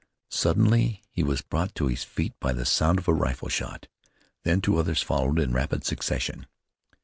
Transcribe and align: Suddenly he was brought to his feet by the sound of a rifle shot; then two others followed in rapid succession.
Suddenly 0.31 1.03
he 1.11 1.21
was 1.21 1.43
brought 1.43 1.75
to 1.75 1.85
his 1.85 2.03
feet 2.03 2.33
by 2.39 2.53
the 2.53 2.65
sound 2.65 2.97
of 2.97 3.07
a 3.07 3.13
rifle 3.13 3.49
shot; 3.49 3.85
then 4.41 4.59
two 4.59 4.77
others 4.79 5.03
followed 5.03 5.37
in 5.37 5.53
rapid 5.53 5.85
succession. 5.85 6.47